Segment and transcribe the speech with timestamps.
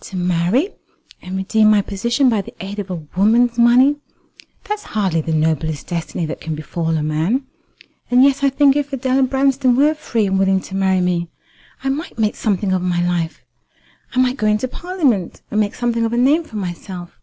[0.00, 0.70] To marry,
[1.22, 3.94] and redeem my position by the aid of a woman's money.
[4.64, 7.44] That's hardly the noblest destiny that can befall a man.
[8.10, 11.28] And yet I think if Adela Branston were free, and willing to marry me,
[11.84, 13.44] I might make something of my life.
[14.12, 17.20] I might go into Parliament, and make something of a name for myself.